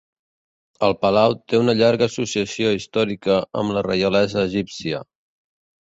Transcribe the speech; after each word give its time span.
El 0.87 0.95
palau 1.05 1.35
té 1.51 1.59
una 1.65 1.75
llarga 1.81 2.07
associació 2.11 2.73
històrica 2.79 3.39
amb 3.61 3.77
la 3.77 3.85
reialesa 3.89 4.45
egípcia. 4.51 5.07